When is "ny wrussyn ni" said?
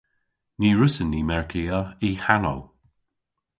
0.59-1.21